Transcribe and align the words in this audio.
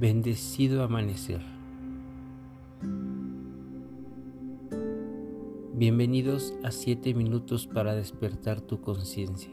Bendecido 0.00 0.84
amanecer. 0.84 1.40
Bienvenidos 5.74 6.54
a 6.62 6.70
7 6.70 7.14
minutos 7.14 7.66
para 7.66 7.96
despertar 7.96 8.60
tu 8.60 8.80
conciencia. 8.80 9.50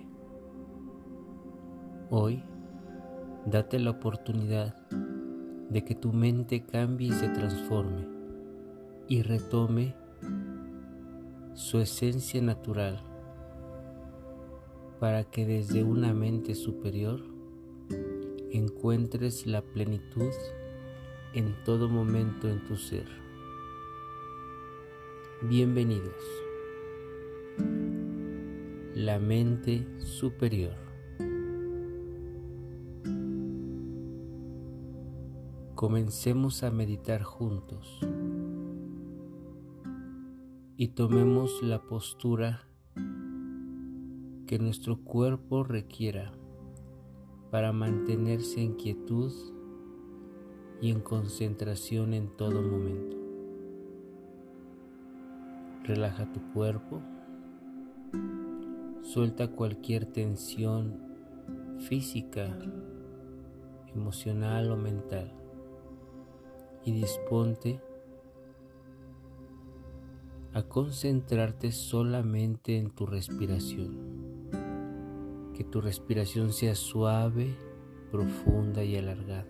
Hoy, 2.11 2.43
date 3.47 3.79
la 3.79 3.89
oportunidad 3.89 4.75
de 5.71 5.83
que 5.83 5.95
tu 5.95 6.13
mente 6.13 6.63
cambie 6.63 7.07
y 7.07 7.13
se 7.13 7.29
transforme 7.29 8.07
y 9.07 9.23
retome 9.23 9.95
su 11.55 11.79
esencia 11.79 12.39
natural 12.43 13.01
para 14.99 15.23
que 15.23 15.47
desde 15.47 15.83
una 15.83 16.13
mente 16.13 16.53
superior 16.53 17.33
encuentres 18.57 19.45
la 19.45 19.61
plenitud 19.61 20.31
en 21.33 21.55
todo 21.65 21.89
momento 21.89 22.49
en 22.49 22.63
tu 22.65 22.77
ser. 22.77 23.05
Bienvenidos. 25.41 26.23
La 28.93 29.19
mente 29.19 29.85
superior. 29.99 30.77
Comencemos 35.75 36.63
a 36.63 36.71
meditar 36.71 37.23
juntos 37.23 37.99
y 40.77 40.87
tomemos 40.89 41.61
la 41.61 41.81
postura 41.81 42.69
que 44.47 44.57
nuestro 44.59 45.03
cuerpo 45.03 45.65
requiera 45.65 46.31
para 47.51 47.71
mantenerse 47.71 48.61
en 48.61 48.73
quietud 48.73 49.31
y 50.81 50.91
en 50.91 50.99
concentración 51.01 52.13
en 52.13 52.27
todo 52.35 52.61
momento. 52.61 53.17
Relaja 55.83 56.31
tu 56.31 56.41
cuerpo, 56.53 57.01
suelta 59.01 59.47
cualquier 59.49 60.05
tensión 60.05 60.99
física, 61.79 62.57
emocional 63.93 64.71
o 64.71 64.77
mental. 64.77 65.31
Y 66.83 66.91
disponte 66.91 67.81
a 70.53 70.63
concentrarte 70.63 71.71
solamente 71.71 72.77
en 72.77 72.91
tu 72.91 73.05
respiración 73.05 74.14
que 75.55 75.63
tu 75.63 75.79
respiración 75.79 76.51
sea 76.51 76.75
suave, 76.75 77.55
profunda 78.11 78.83
y 78.83 78.97
alargada, 78.97 79.47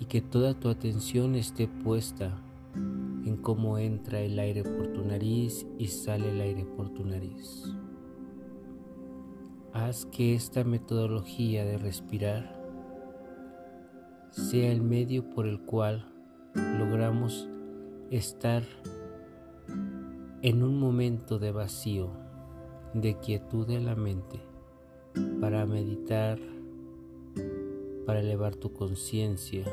y 0.00 0.06
que 0.06 0.20
toda 0.20 0.58
tu 0.58 0.68
atención 0.68 1.36
esté 1.36 1.68
puesta 1.68 2.42
en 2.74 3.36
cómo 3.36 3.78
entra 3.78 4.20
el 4.20 4.36
aire 4.38 4.64
por 4.64 4.88
tu 4.92 5.04
nariz 5.04 5.64
y 5.78 5.86
sale 5.86 6.30
el 6.30 6.40
aire 6.40 6.64
por 6.64 6.90
tu 6.90 7.04
nariz. 7.04 7.72
Haz 9.72 10.06
que 10.06 10.34
esta 10.34 10.64
metodología 10.64 11.64
de 11.64 11.78
respirar 11.78 12.58
sea 14.30 14.72
el 14.72 14.82
medio 14.82 15.30
por 15.30 15.46
el 15.46 15.60
cual 15.60 16.12
logramos 16.78 17.48
estar 18.10 18.64
en 20.42 20.62
un 20.64 20.80
momento 20.80 21.38
de 21.38 21.52
vacío, 21.52 22.10
de 22.92 23.18
quietud 23.18 23.66
de 23.66 23.80
la 23.80 23.94
mente 23.94 24.47
para 25.40 25.66
meditar, 25.66 26.38
para 28.06 28.20
elevar 28.20 28.54
tu 28.56 28.72
conciencia, 28.72 29.64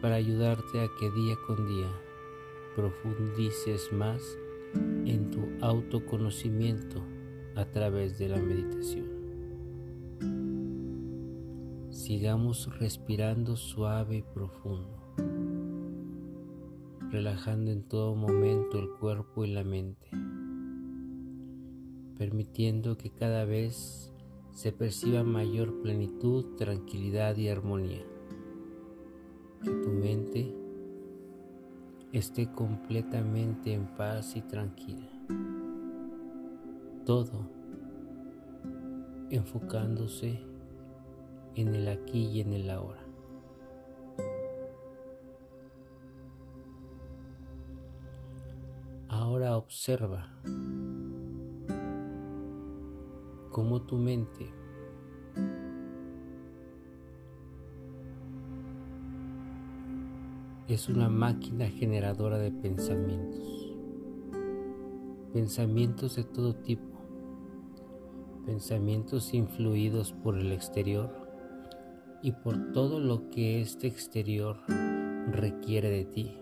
para 0.00 0.16
ayudarte 0.16 0.80
a 0.80 0.88
que 0.98 1.10
día 1.10 1.36
con 1.46 1.66
día 1.66 1.90
profundices 2.76 3.92
más 3.92 4.22
en 5.04 5.30
tu 5.30 5.40
autoconocimiento 5.64 7.02
a 7.56 7.64
través 7.64 8.18
de 8.18 8.28
la 8.28 8.38
meditación. 8.38 9.06
Sigamos 11.90 12.78
respirando 12.78 13.56
suave 13.56 14.18
y 14.18 14.22
profundo, 14.22 14.96
relajando 17.10 17.72
en 17.72 17.82
todo 17.82 18.14
momento 18.14 18.78
el 18.78 18.90
cuerpo 18.90 19.44
y 19.44 19.50
la 19.50 19.64
mente 19.64 20.08
permitiendo 22.18 22.98
que 22.98 23.10
cada 23.10 23.44
vez 23.44 24.12
se 24.52 24.72
perciba 24.72 25.22
mayor 25.22 25.80
plenitud, 25.82 26.56
tranquilidad 26.56 27.36
y 27.36 27.48
armonía. 27.48 28.04
Que 29.62 29.70
tu 29.70 29.90
mente 29.90 30.52
esté 32.12 32.50
completamente 32.50 33.72
en 33.72 33.86
paz 33.96 34.34
y 34.36 34.42
tranquila. 34.42 35.08
Todo 37.06 37.48
enfocándose 39.30 40.40
en 41.54 41.74
el 41.74 41.88
aquí 41.88 42.26
y 42.26 42.40
en 42.40 42.52
el 42.52 42.70
ahora. 42.70 43.04
Ahora 49.08 49.56
observa 49.56 50.28
como 53.50 53.82
tu 53.82 53.96
mente 53.96 54.50
es 60.68 60.88
una 60.90 61.08
máquina 61.08 61.66
generadora 61.66 62.38
de 62.38 62.50
pensamientos. 62.50 63.74
Pensamientos 65.32 66.16
de 66.16 66.24
todo 66.24 66.54
tipo. 66.54 66.98
Pensamientos 68.44 69.32
influidos 69.32 70.12
por 70.12 70.38
el 70.38 70.52
exterior 70.52 71.10
y 72.22 72.32
por 72.32 72.72
todo 72.72 73.00
lo 73.00 73.30
que 73.30 73.62
este 73.62 73.86
exterior 73.86 74.58
requiere 75.30 75.88
de 75.88 76.04
ti. 76.04 76.38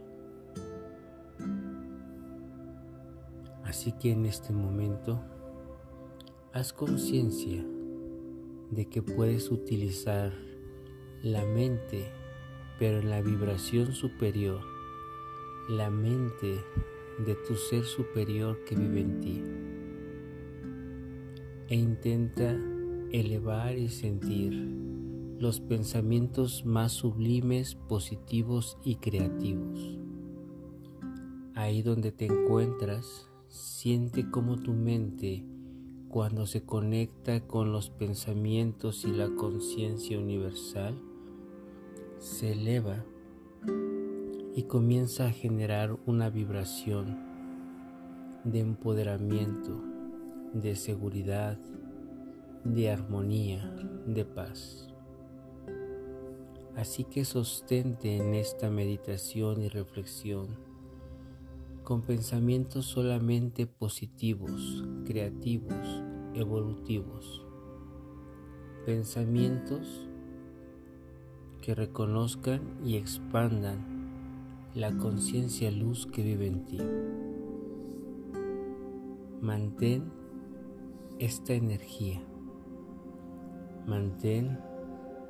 Así 3.64 3.92
que 3.92 4.10
en 4.10 4.26
este 4.26 4.52
momento 4.52 5.20
Haz 6.56 6.72
conciencia 6.72 7.62
de 8.70 8.86
que 8.86 9.02
puedes 9.02 9.50
utilizar 9.50 10.32
la 11.22 11.44
mente, 11.44 12.10
pero 12.78 13.00
en 13.00 13.10
la 13.10 13.20
vibración 13.20 13.92
superior, 13.92 14.62
la 15.68 15.90
mente 15.90 16.56
de 17.26 17.34
tu 17.46 17.56
ser 17.56 17.84
superior 17.84 18.64
que 18.64 18.74
vive 18.74 19.00
en 19.02 19.20
ti. 19.20 19.42
E 21.68 21.76
intenta 21.76 22.58
elevar 23.12 23.76
y 23.76 23.90
sentir 23.90 24.54
los 25.38 25.60
pensamientos 25.60 26.64
más 26.64 26.92
sublimes, 26.92 27.74
positivos 27.74 28.78
y 28.82 28.94
creativos. 28.94 29.98
Ahí 31.54 31.82
donde 31.82 32.12
te 32.12 32.24
encuentras, 32.24 33.28
siente 33.50 34.30
como 34.30 34.56
tu 34.56 34.72
mente 34.72 35.44
cuando 36.16 36.46
se 36.46 36.64
conecta 36.64 37.46
con 37.46 37.72
los 37.72 37.90
pensamientos 37.90 39.04
y 39.04 39.12
la 39.12 39.28
conciencia 39.34 40.18
universal, 40.18 40.98
se 42.16 42.52
eleva 42.52 43.04
y 44.54 44.62
comienza 44.62 45.26
a 45.26 45.30
generar 45.30 45.94
una 46.06 46.30
vibración 46.30 47.18
de 48.44 48.60
empoderamiento, 48.60 49.78
de 50.54 50.74
seguridad, 50.74 51.58
de 52.64 52.90
armonía, 52.90 53.70
de 54.06 54.24
paz. 54.24 54.88
Así 56.76 57.04
que 57.04 57.26
sostente 57.26 58.16
en 58.16 58.32
esta 58.32 58.70
meditación 58.70 59.60
y 59.60 59.68
reflexión 59.68 60.56
con 61.84 62.00
pensamientos 62.00 62.86
solamente 62.86 63.66
positivos, 63.66 64.82
creativos, 65.04 66.05
evolutivos. 66.36 67.42
Pensamientos 68.84 70.06
que 71.62 71.74
reconozcan 71.74 72.60
y 72.84 72.96
expandan 72.96 73.78
la 74.74 74.96
conciencia 74.98 75.70
luz 75.70 76.06
que 76.06 76.22
vive 76.22 76.46
en 76.46 76.64
ti. 76.66 76.78
Mantén 79.40 80.12
esta 81.18 81.54
energía. 81.54 82.22
Mantén 83.86 84.58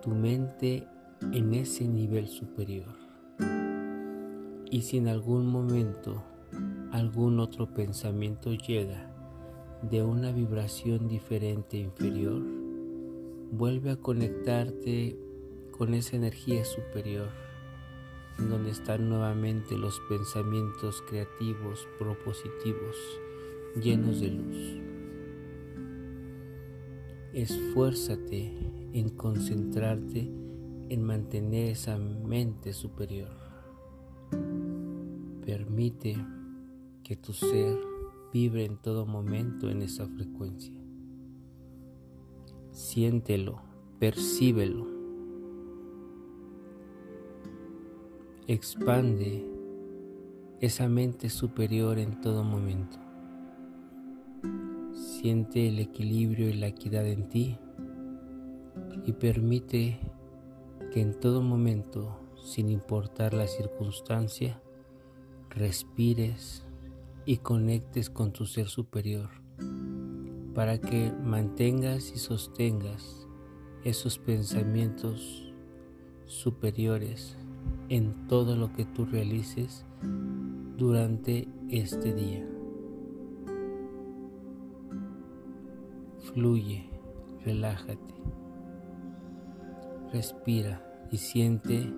tu 0.02 0.11
mente 0.11 0.87
en 1.32 1.55
ese 1.55 1.87
nivel 1.87 2.26
superior. 2.26 2.94
Y 4.70 4.82
si 4.82 4.99
en 4.99 5.09
algún 5.09 5.47
momento 5.47 6.23
algún 6.93 7.41
otro 7.41 7.73
pensamiento 7.73 8.52
llega 8.52 9.15
de 9.82 10.02
una 10.02 10.32
vibración 10.32 11.08
diferente 11.08 11.76
inferior, 11.76 12.43
vuelve 13.52 13.90
a 13.90 13.96
conectarte 13.96 15.19
con 15.70 15.94
esa 15.94 16.17
energía 16.17 16.64
superior, 16.64 17.28
en 18.38 18.49
donde 18.49 18.70
están 18.70 19.08
nuevamente 19.08 19.76
los 19.76 20.00
pensamientos 20.08 21.02
creativos, 21.08 21.87
propositivos, 21.99 22.96
llenos 23.81 24.20
de 24.20 24.31
luz. 24.31 24.81
Esfuérzate 27.32 28.52
en 28.93 29.11
concentrarte 29.11 30.31
en 30.88 31.02
mantener 31.02 31.73
esa 31.73 31.99
mente 31.99 32.73
superior. 32.73 33.28
Permite 35.44 36.17
que 37.02 37.17
tu 37.17 37.32
ser 37.32 37.95
vibre 38.32 38.64
en 38.64 38.76
todo 38.76 39.06
momento 39.06 39.70
en 39.70 39.82
esa 39.82 40.06
frecuencia. 40.06 40.75
Siéntelo, 42.70 43.62
percíbelo. 43.99 44.87
Expande 48.46 49.44
esa 50.61 50.88
mente 50.88 51.31
superior 51.31 51.99
en 51.99 52.20
todo 52.20 52.44
momento. 52.44 52.99
Siente 54.93 55.69
el 55.69 55.78
equilibrio 55.78 56.49
y 56.49 56.55
la 56.55 56.69
equidad 56.69 57.06
en 57.06 57.28
ti 57.28 57.58
y 59.06 59.12
permite 59.12 59.99
que 60.93 61.00
en 61.00 61.19
todo 61.19 61.43
momento, 61.43 62.20
sin 62.43 62.69
importar 62.69 63.32
la 63.32 63.46
circunstancia, 63.46 64.61
respires 65.50 66.65
y 67.26 67.38
conectes 67.38 68.08
con 68.08 68.32
tu 68.32 68.46
ser 68.46 68.69
superior 68.69 69.28
para 70.55 70.81
que 70.81 71.12
mantengas 71.23 72.12
y 72.14 72.19
sostengas 72.19 73.26
esos 73.84 74.19
pensamientos 74.19 75.52
superiores 76.25 77.37
en 77.88 78.26
todo 78.26 78.56
lo 78.56 78.73
que 78.73 78.84
tú 78.84 79.05
realices 79.05 79.84
durante 80.76 81.49
este 81.69 82.14
día. 82.14 82.49
Fluye, 86.32 86.88
relájate, 87.44 88.14
respira 90.12 90.82
y 91.11 91.19
siente 91.19 91.93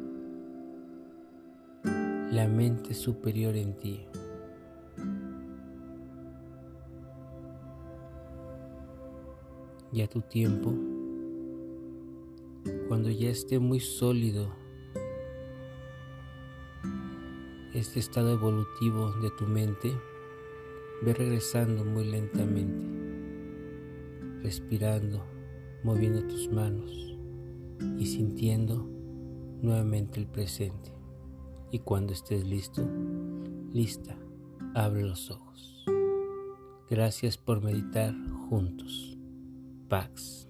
la 2.33 2.49
mente 2.49 2.95
superior 2.95 3.57
en 3.57 3.75
ti. 3.79 4.07
Y 9.93 10.03
a 10.03 10.09
tu 10.09 10.21
tiempo, 10.21 10.75
cuando 12.89 13.11
ya 13.11 13.31
esté 13.31 13.59
muy 13.59 13.81
sólido 13.81 14.53
este 17.75 18.01
estado 18.01 18.33
evolutivo 18.33 19.13
de 19.23 19.31
tu 19.31 19.47
mente, 19.47 19.93
ve 21.03 21.15
regresando 21.15 21.85
muy 21.85 22.05
lentamente, 22.05 22.87
respirando, 24.43 25.25
moviendo 25.85 26.27
tus 26.27 26.51
manos 26.51 27.17
y 27.99 28.07
sintiendo 28.07 28.89
nuevamente 29.63 30.21
el 30.21 30.27
presente. 30.27 30.93
Y 31.71 31.81
cuando 31.81 32.13
estés 32.13 32.47
listo, 32.47 32.89
lista, 33.73 34.19
abre 34.75 35.03
los 35.03 35.31
ojos. 35.31 35.85
Gracias 36.89 37.37
por 37.37 37.63
meditar 37.63 38.15
juntos. 38.49 39.18
backs 39.89 40.48